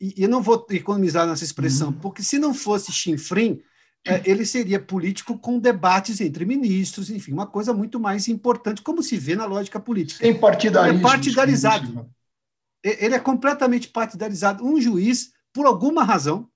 [0.00, 1.94] E eu não vou economizar nessa expressão, uhum.
[1.94, 3.60] porque se não fosse chinfrim,
[4.24, 9.16] ele seria político com debates entre ministros, enfim, uma coisa muito mais importante, como se
[9.16, 10.20] vê na lógica política.
[10.20, 10.98] Tem partidarismo.
[10.98, 12.10] Ele é partidarizado.
[12.82, 14.64] Ele é completamente partidarizado.
[14.64, 16.48] Um juiz, por alguma razão,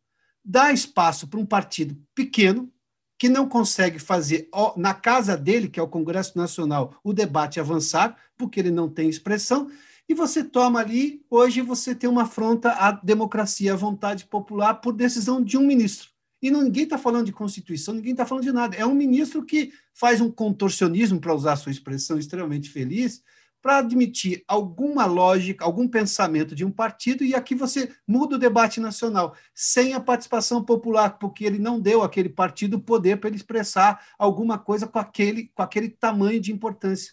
[0.44, 2.70] dá espaço para um partido pequeno
[3.18, 8.16] que não consegue fazer na casa dele, que é o Congresso Nacional, o debate avançar,
[8.38, 9.70] porque ele não tem expressão,
[10.08, 14.92] e você toma ali, hoje você tem uma afronta à democracia, à vontade popular, por
[14.94, 16.08] decisão de um ministro.
[16.42, 18.76] E não, ninguém está falando de Constituição, ninguém está falando de nada.
[18.76, 23.22] É um ministro que faz um contorcionismo, para usar a sua expressão extremamente feliz,
[23.62, 28.80] para admitir alguma lógica, algum pensamento de um partido, e aqui você muda o debate
[28.80, 34.02] nacional, sem a participação popular, porque ele não deu àquele partido poder para ele expressar
[34.18, 37.12] alguma coisa com aquele, com aquele tamanho de importância.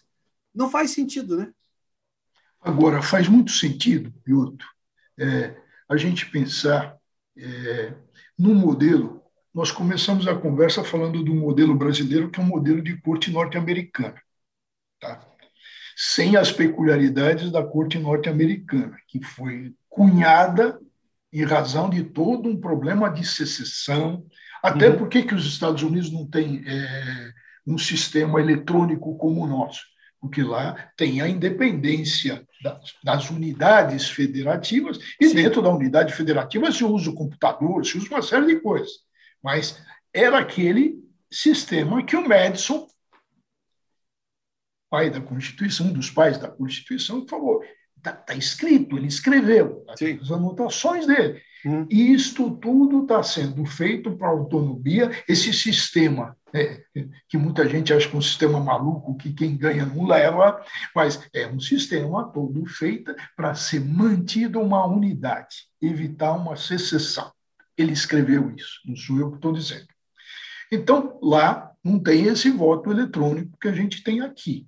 [0.54, 1.52] Não faz sentido, né?
[2.60, 4.64] Agora, faz muito sentido, Piotr,
[5.18, 5.54] é,
[5.88, 6.96] a gente pensar
[7.36, 7.94] é,
[8.38, 9.18] no modelo
[9.54, 14.14] nós começamos a conversa falando do modelo brasileiro, que é um modelo de corte norte-americana,
[15.00, 15.20] tá?
[15.96, 20.78] sem as peculiaridades da corte norte-americana, que foi cunhada
[21.32, 24.24] em razão de todo um problema de secessão,
[24.62, 24.98] até uhum.
[24.98, 27.32] porque que os Estados Unidos não têm é,
[27.66, 29.80] um sistema eletrônico como o nosso,
[30.20, 32.46] porque lá tem a independência
[33.02, 35.36] das, unidades federativas, e Sim.
[35.36, 38.90] dentro da unidade federativa se usa o computador, se usa uma série de coisas.
[39.42, 39.80] Mas
[40.12, 40.98] era aquele
[41.30, 42.86] sistema que o Madison,
[44.90, 47.62] pai da Constituição, um dos pais da Constituição, falou:
[47.96, 51.40] está tá escrito, ele escreveu, tá as anotações dele.
[51.64, 51.86] Hum.
[51.90, 56.82] E isto tudo está sendo feito para autonomia, esse sistema, né,
[57.28, 61.20] que muita gente acha que é um sistema maluco, que quem ganha não leva, mas
[61.32, 67.32] é um sistema todo feito para ser mantido uma unidade, evitar uma secessão.
[67.76, 69.86] Ele escreveu isso, não sou eu que estou dizendo.
[70.70, 74.66] Então, lá não tem esse voto eletrônico que a gente tem aqui.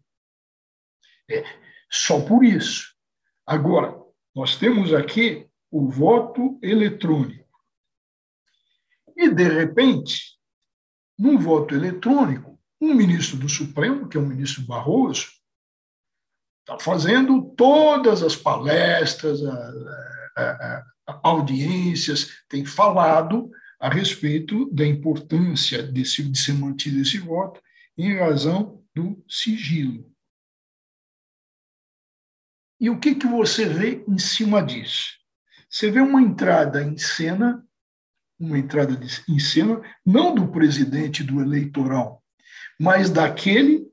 [1.31, 1.45] É,
[1.91, 2.95] só por isso.
[3.47, 3.95] Agora,
[4.35, 7.49] nós temos aqui o voto eletrônico.
[9.17, 10.39] E, de repente,
[11.19, 15.29] num voto eletrônico, um ministro do Supremo, que é o ministro Barroso,
[16.61, 19.73] está fazendo todas as palestras, a,
[20.37, 27.61] a, a, audiências, tem falado a respeito da importância desse, de ser mantido esse voto
[27.97, 30.11] em razão do sigilo.
[32.81, 35.20] E o que, que você vê em cima disso?
[35.71, 37.65] Você vê uma entrada em cena,
[38.39, 42.23] uma entrada em cena, não do presidente do eleitoral,
[42.79, 43.87] mas daquele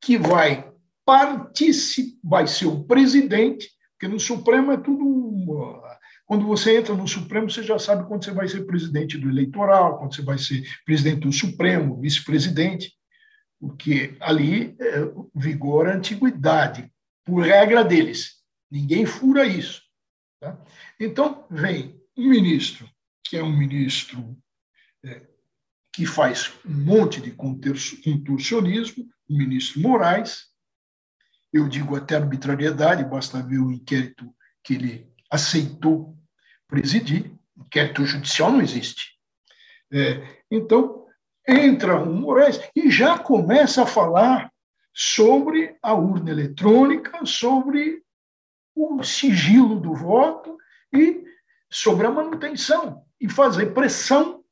[0.00, 0.72] que vai
[1.04, 5.82] participar, vai ser o presidente, porque no Supremo é tudo.
[6.24, 9.98] Quando você entra no Supremo, você já sabe quando você vai ser presidente do eleitoral,
[9.98, 12.92] quando você vai ser presidente do Supremo, vice-presidente,
[13.60, 16.90] porque ali é, vigora a antiguidade
[17.24, 18.34] por regra deles.
[18.70, 19.82] Ninguém fura isso.
[20.40, 20.58] Tá?
[21.04, 22.88] Então, vem um ministro,
[23.22, 24.34] que é um ministro
[25.04, 25.20] é,
[25.92, 30.46] que faz um monte de contorcionismo, o ministro Moraes,
[31.52, 36.16] eu digo até arbitrariedade, basta ver o inquérito que ele aceitou
[36.66, 39.18] presidir, inquérito judicial não existe.
[39.92, 41.06] É, então,
[41.46, 44.50] entra o Moraes e já começa a falar
[44.94, 48.02] sobre a urna eletrônica, sobre
[48.74, 50.54] o sigilo do voto
[50.94, 51.24] e
[51.70, 54.44] sobre a manutenção e fazer pressão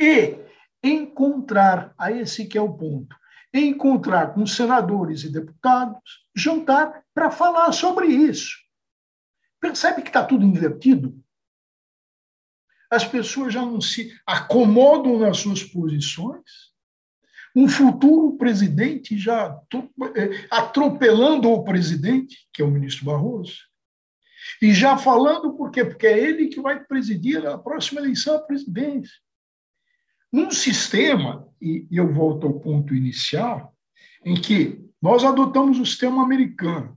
[0.00, 0.38] e
[0.82, 3.14] encontrar, a esse que é o ponto,
[3.54, 8.56] encontrar com senadores e deputados, juntar para falar sobre isso.
[9.60, 11.22] Percebe que está tudo invertido?
[12.90, 16.72] As pessoas já não se acomodam nas suas posições,
[17.54, 19.58] um futuro presidente já
[20.16, 23.71] é, atropelando o presidente, que é o ministro Barroso,
[24.60, 25.84] e já falando por quê?
[25.84, 29.14] Porque é ele que vai presidir a próxima eleição à presidência.
[30.32, 33.74] Num sistema, e eu volto ao ponto inicial,
[34.24, 36.96] em que nós adotamos o sistema americano.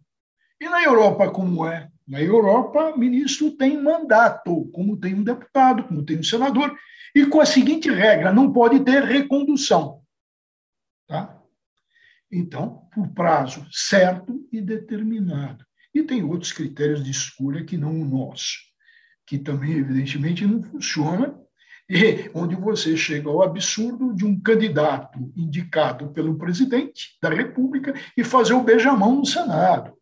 [0.59, 1.89] E na Europa, como é?
[2.07, 6.77] Na Europa, ministro tem mandato, como tem um deputado, como tem um senador,
[7.15, 10.01] e com a seguinte regra: não pode ter recondução.
[11.07, 11.41] Tá?
[12.31, 15.64] Então, por prazo certo e determinado.
[15.95, 18.57] E tem outros critérios de escolha que não o nosso,
[19.25, 21.39] que também, evidentemente, não funciona,
[21.89, 28.25] e onde você chega ao absurdo de um candidato indicado pelo presidente da República e
[28.25, 29.93] fazer o beijamão no Senado.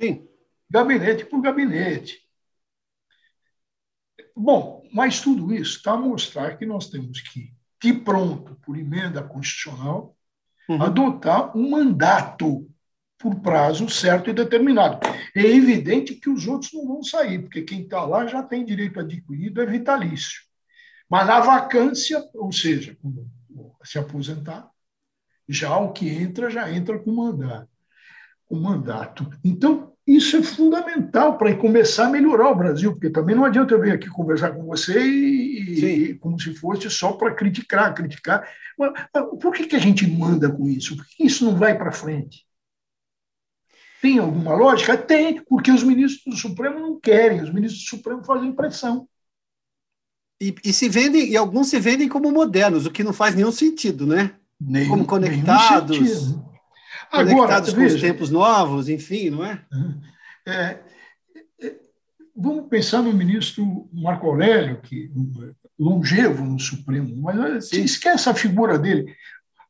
[0.00, 0.26] Sim.
[0.68, 2.18] Gabinete por gabinete.
[4.34, 9.22] Bom, mas tudo isso está a mostrar que nós temos que, de pronto, por emenda
[9.22, 10.16] constitucional,
[10.68, 10.82] uhum.
[10.82, 12.69] adotar um mandato
[13.20, 14.98] por prazo certo e determinado.
[15.36, 18.98] É evidente que os outros não vão sair, porque quem está lá já tem direito
[18.98, 20.40] adquirido, é vitalício.
[21.08, 23.28] Mas na vacância, ou seja, quando
[23.84, 24.70] se aposentar,
[25.46, 27.68] já o que entra, já entra com mandato.
[28.48, 29.28] Com mandato.
[29.44, 33.80] Então, isso é fundamental para começar a melhorar o Brasil, porque também não adianta eu
[33.80, 38.48] vir aqui conversar com você e, e como se fosse só para criticar, criticar.
[38.78, 38.92] Mas,
[39.40, 40.96] por que, que a gente manda com isso?
[40.96, 42.48] Por que isso não vai para frente?
[44.00, 44.96] Tem alguma lógica?
[44.96, 49.06] Tem, porque os ministros do Supremo não querem, os ministros do Supremo fazem pressão.
[50.40, 53.52] E, e se vendem, e alguns se vendem como modernos, o que não faz nenhum
[53.52, 54.34] sentido, né?
[54.58, 56.38] Nenhum, como conectados
[57.10, 59.62] conectados com os tempos novos, enfim, não é?
[60.46, 60.80] é?
[61.60, 61.76] é?
[62.36, 65.10] Vamos pensar no ministro Marco Aurélio, que
[65.78, 67.82] longevo no Supremo, mas Sim.
[67.82, 69.14] esquece a figura dele.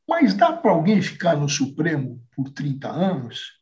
[0.06, 3.59] Mas dá para alguém ficar no Supremo por 30 anos,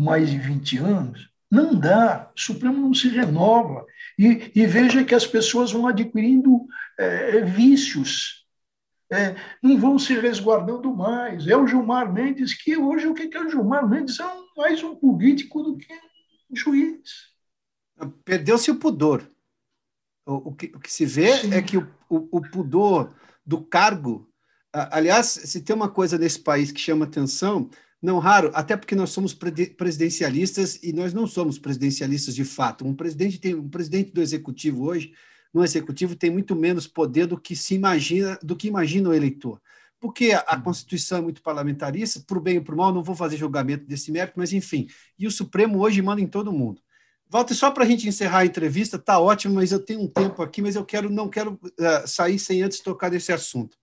[0.00, 1.30] mais de 20 anos?
[1.50, 2.30] Não dá.
[2.36, 3.84] O Supremo não se renova.
[4.18, 6.66] E, e veja que as pessoas vão adquirindo
[6.98, 8.40] é, vícios
[9.12, 11.46] é, não vão se resguardando mais.
[11.48, 14.20] É o Gilmar Mendes, que hoje o que é o Gilmar Mendes?
[14.20, 15.92] É um, mais um político do que
[16.48, 17.28] um juiz.
[18.24, 19.26] Perdeu-se o pudor.
[20.24, 21.54] O, o, que, o que se vê Sim.
[21.54, 23.12] é que o, o, o pudor
[23.44, 24.30] do cargo.
[24.72, 27.68] Aliás, se tem uma coisa nesse país que chama atenção,
[28.02, 32.86] não raro, até porque nós somos presidencialistas e nós não somos presidencialistas de fato.
[32.86, 35.12] Um presidente tem um presidente do executivo hoje,
[35.52, 39.60] no executivo tem muito menos poder do que se imagina, do que imagina o eleitor.
[39.98, 43.36] Porque a, a Constituição é muito parlamentarista, por bem ou por mal, não vou fazer
[43.36, 44.88] julgamento desse mérito, mas enfim.
[45.18, 46.80] E o Supremo hoje manda em todo mundo.
[47.28, 50.42] Walter, só para a gente encerrar a entrevista, tá ótimo, mas eu tenho um tempo
[50.42, 53.76] aqui, mas eu quero não quero uh, sair sem antes tocar desse assunto.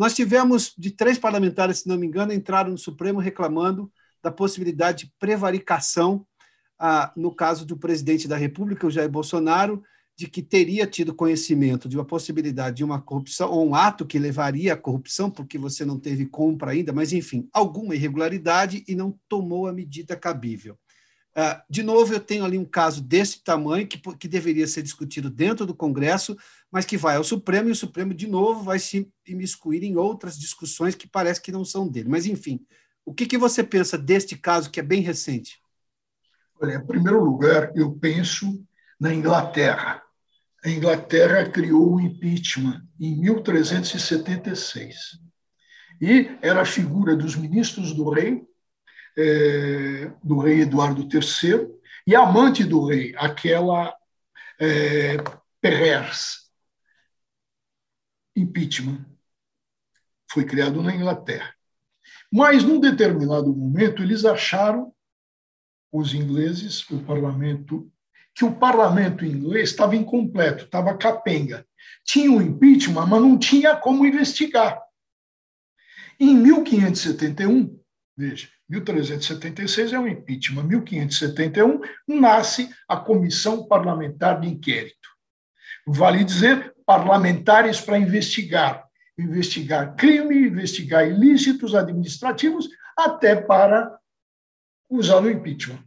[0.00, 3.92] Nós tivemos, de três parlamentares, se não me engano, entraram no Supremo reclamando
[4.22, 6.26] da possibilidade de prevaricação,
[6.78, 9.82] ah, no caso do presidente da República, o Jair Bolsonaro,
[10.16, 14.18] de que teria tido conhecimento de uma possibilidade de uma corrupção, ou um ato que
[14.18, 19.14] levaria à corrupção, porque você não teve compra ainda, mas, enfim, alguma irregularidade e não
[19.28, 20.78] tomou a medida cabível.
[21.34, 25.30] Ah, de novo, eu tenho ali um caso desse tamanho que, que deveria ser discutido
[25.30, 26.36] dentro do Congresso,
[26.70, 30.38] mas que vai ao Supremo e o Supremo, de novo, vai se imiscuir em outras
[30.38, 32.08] discussões que parece que não são dele.
[32.08, 32.60] Mas, enfim,
[33.04, 35.60] o que, que você pensa deste caso que é bem recente?
[36.60, 38.62] Olha, em primeiro lugar, eu penso
[38.98, 40.02] na Inglaterra.
[40.64, 45.18] A Inglaterra criou o impeachment em 1376.
[46.00, 48.42] E era a figura dos ministros do rei
[49.20, 51.68] é, do rei Eduardo III,
[52.06, 53.94] e amante do rei, aquela
[54.58, 55.16] é.
[58.34, 59.04] Impeachment.
[60.30, 61.54] Foi criado na Inglaterra.
[62.32, 64.94] Mas, num determinado momento, eles acharam,
[65.92, 67.92] os ingleses, o parlamento,
[68.34, 71.66] que o parlamento inglês estava incompleto, estava capenga.
[72.04, 74.80] Tinha o impeachment, mas não tinha como investigar.
[76.18, 77.80] Em 1571,
[78.16, 80.62] veja, 1376 é um impeachment.
[80.62, 85.08] 1571 nasce a Comissão Parlamentar de Inquérito.
[85.86, 88.88] Vale dizer, parlamentares para investigar.
[89.18, 93.98] Investigar crime, investigar ilícitos administrativos, até para
[94.88, 95.82] usar no impeachment.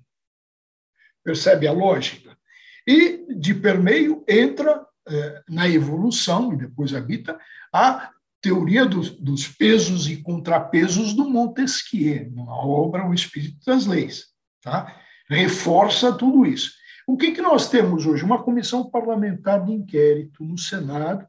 [1.23, 2.37] Percebe a lógica?
[2.85, 7.39] E, de permeio, entra eh, na evolução, e depois habita,
[7.73, 8.11] a
[8.43, 14.25] teoria dos, dos, pesos e contrapesos do Montesquieu, na obra O Espírito das Leis.
[14.61, 15.01] Tá?
[15.29, 16.73] Reforça tudo isso.
[17.07, 18.23] O que, que nós temos hoje?
[18.23, 21.25] Uma comissão parlamentar de inquérito no Senado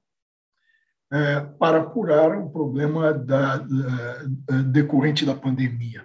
[1.13, 4.23] é, para apurar o problema da, da,
[4.73, 6.05] decorrente da pandemia.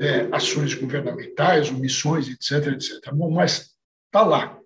[0.00, 3.12] É, ações governamentais, omissões, etc, etc.
[3.12, 3.74] Bom, mas
[4.06, 4.58] está lá.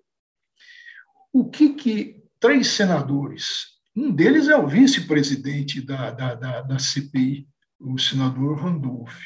[1.33, 7.47] O que, que três senadores um deles é o vice-presidente da, da, da, da, CPI,
[7.79, 9.17] o senador Randolph.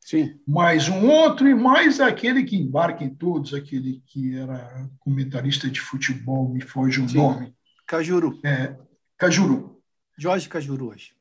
[0.00, 0.38] Sim.
[0.46, 5.80] Mais um outro e mais aquele que embarca em todos, aquele que era comentarista de
[5.80, 7.16] futebol, me foge o Sim.
[7.16, 7.54] nome.
[7.86, 8.38] Cajuru.
[8.44, 8.76] É,
[9.16, 9.80] Cajuru.
[10.18, 11.14] Jorge Cajuru hoje.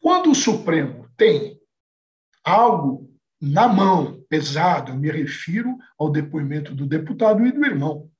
[0.00, 1.58] Quando o Supremo tem
[2.44, 8.10] algo na mão pesado, eu me refiro ao depoimento do deputado e do irmão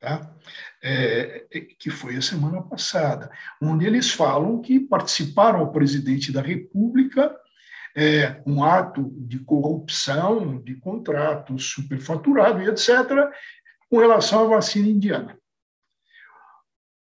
[0.00, 0.34] tá?
[0.82, 3.30] É, é, que foi a semana passada,
[3.60, 7.34] onde eles falam que participaram ao presidente da República
[7.96, 12.90] é, um ato de corrupção, de contrato superfaturado e etc.,
[13.88, 15.38] com relação à vacina indiana.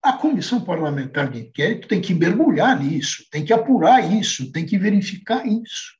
[0.02, 4.78] A comissão parlamentar de inquérito tem que mergulhar nisso, tem que apurar isso, tem que
[4.78, 5.98] verificar isso.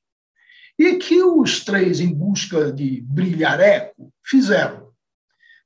[0.79, 4.90] E que os três, em busca de brilhareco, fizeram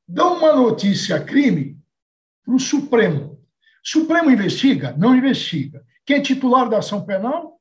[0.07, 1.79] dão uma notícia crime
[2.45, 3.41] para o Supremo.
[3.83, 4.95] Supremo investiga?
[4.97, 5.85] Não investiga.
[6.07, 7.61] Quem é titular da ação penal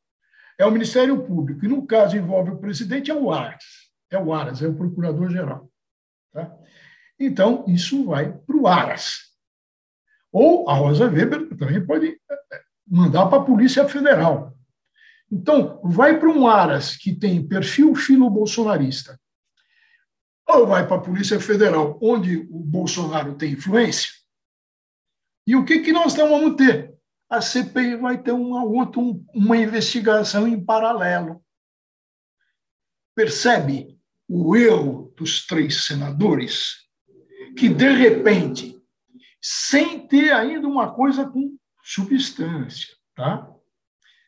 [0.57, 1.65] é o Ministério Público.
[1.65, 3.63] E no caso envolve o presidente, é o Aras.
[4.09, 5.69] É o Aras, é o procurador-geral.
[6.31, 6.53] Tá?
[7.19, 9.33] Então, isso vai para o Aras.
[10.31, 14.53] Ou a Rosa Weber também pode é, é, mandar para a Polícia Federal.
[15.31, 19.19] Então, vai para um Aras que tem perfil filo-bolsonarista,
[20.47, 24.09] ou vai para a Polícia Federal, onde o Bolsonaro tem influência.
[25.47, 26.93] E o que, que nós vamos ter?
[27.29, 29.01] A CPI vai ter uma outra
[29.33, 31.43] uma investigação em paralelo.
[33.15, 36.83] Percebe o erro dos três senadores
[37.57, 38.81] que, de repente,
[39.41, 43.49] sem ter ainda uma coisa com substância, tá?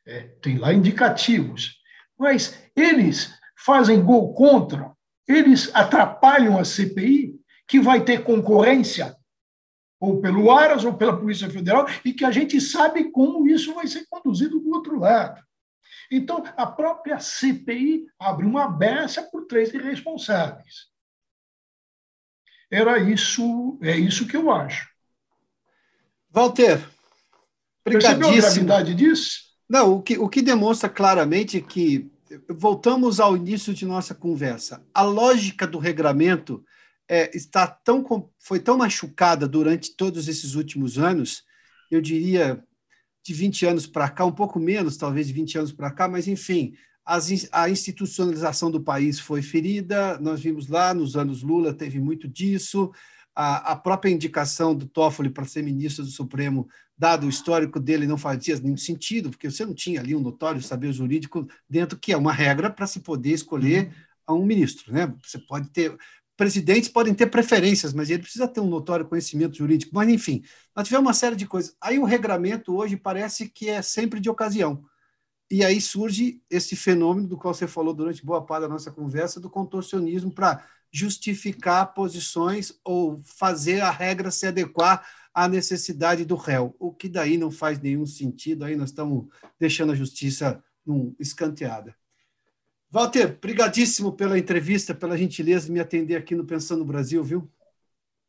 [0.06, 1.80] É, tem lá indicativos,
[2.18, 4.95] mas eles fazem gol contra
[5.28, 9.16] eles atrapalham a CPI, que vai ter concorrência,
[10.00, 13.88] ou pelo Aras ou pela Polícia Federal, e que a gente sabe como isso vai
[13.88, 15.44] ser conduzido do outro lado.
[16.12, 20.88] Então, a própria CPI abre uma beça por três irresponsáveis.
[22.70, 24.88] Era isso, é isso que eu acho.
[26.30, 26.84] Walter,
[27.84, 29.46] Percebeu a gravidade disso?
[29.70, 32.12] Não, o que, o que demonstra claramente que
[32.50, 34.86] voltamos ao início de nossa conversa.
[34.94, 36.64] A lógica do regramento
[37.08, 41.44] é, está tão, foi tão machucada durante todos esses últimos anos,
[41.92, 42.64] eu diria
[43.24, 46.28] de 20 anos para cá, um pouco menos, talvez de 20 anos para cá, mas
[46.28, 46.74] enfim,
[47.06, 52.28] as, a institucionalização do país foi ferida, nós vimos lá nos anos Lula, teve muito
[52.28, 52.92] disso,
[53.36, 56.68] a, a própria indicação do Toffoli para ser ministro do Supremo,
[56.98, 60.62] dado o histórico dele, não fazia nenhum sentido, porque você não tinha ali um notório
[60.62, 63.92] saber jurídico dentro, que é uma regra para se poder escolher
[64.28, 64.42] uhum.
[64.42, 64.94] um ministro.
[64.94, 65.14] Né?
[65.22, 65.96] Você pode ter
[66.38, 69.92] presidentes podem ter preferências, mas ele precisa ter um notório conhecimento jurídico.
[69.94, 70.44] Mas, enfim,
[70.76, 71.76] nós tivemos uma série de coisas.
[71.82, 74.84] Aí o regramento hoje parece que é sempre de ocasião.
[75.50, 79.40] E aí surge esse fenômeno do qual você falou durante boa parte da nossa conversa,
[79.40, 86.76] do contorcionismo para justificar posições ou fazer a regra se adequar à necessidade do réu,
[86.80, 89.28] o que daí não faz nenhum sentido, aí nós estamos
[89.60, 91.94] deixando a justiça num, escanteada.
[92.90, 97.52] Walter, brigadíssimo pela entrevista, pela gentileza de me atender aqui no Pensando no Brasil, viu?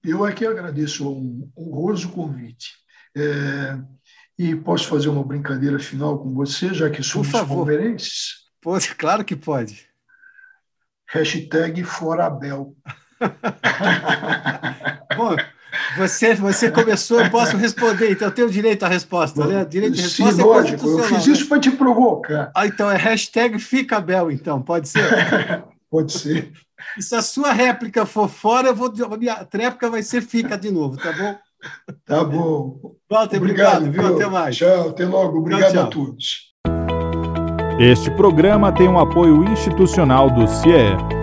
[0.02, 2.72] Eu é que agradeço um honroso convite.
[3.16, 3.78] É,
[4.38, 8.46] e posso fazer uma brincadeira final com você, já que somos palmeirenses?
[8.60, 9.85] Pode, claro que pode.
[11.08, 12.74] Hashtag Forabel.
[15.16, 15.36] Bom,
[15.96, 19.64] você, você começou, eu posso responder, então eu tenho direito à resposta, né?
[19.64, 22.50] Direito de resposta Sim, é lógico, eu fiz isso para te provocar.
[22.54, 25.02] Ah, então é hashtag Fica Bel, então, pode ser?
[25.90, 26.52] pode ser.
[26.98, 30.56] E se a sua réplica for fora, eu vou, a minha tréplica vai ser Fica
[30.58, 31.38] de novo, tá bom?
[32.04, 32.96] Tá bom.
[33.10, 34.16] Walter, obrigado, obrigado viu?
[34.16, 34.56] Até mais.
[34.56, 35.38] Tchau, até logo.
[35.38, 35.84] Obrigado tchau, tchau.
[35.84, 36.55] a todos.
[37.78, 41.15] Este programa tem um apoio institucional do CIE.